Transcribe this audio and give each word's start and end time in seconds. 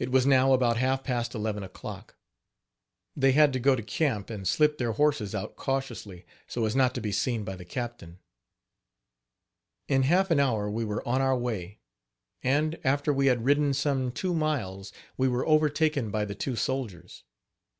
It 0.00 0.10
was 0.10 0.26
now 0.26 0.52
about 0.52 0.78
half 0.78 1.04
past 1.04 1.32
eleven 1.32 1.62
o'clock. 1.62 2.16
They 3.14 3.30
had 3.30 3.52
to 3.52 3.60
go 3.60 3.76
to 3.76 3.80
camp, 3.84 4.30
and 4.30 4.48
slip 4.48 4.78
their 4.78 4.90
horses 4.94 5.32
out 5.32 5.54
cautiously, 5.54 6.26
so 6.48 6.64
as 6.64 6.74
not 6.74 6.92
to 6.96 7.00
be 7.00 7.12
seen 7.12 7.44
by 7.44 7.54
the 7.54 7.64
captain. 7.64 8.18
Iu 9.86 10.00
half 10.00 10.32
an 10.32 10.40
hour 10.40 10.68
we 10.68 10.84
were 10.84 11.06
on 11.06 11.20
our 11.20 11.38
way; 11.38 11.78
and, 12.42 12.80
after 12.82 13.12
we 13.12 13.26
had 13.26 13.44
ridden 13.44 13.72
some 13.74 14.10
two 14.10 14.34
miles, 14.34 14.92
we 15.16 15.28
were 15.28 15.46
overtaken 15.46 16.10
by 16.10 16.24
the 16.24 16.34
two 16.34 16.56
soldiers. 16.56 17.22